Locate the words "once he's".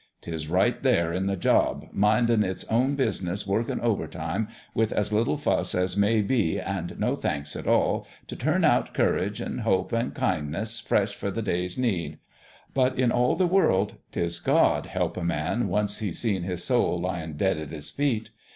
15.67-16.17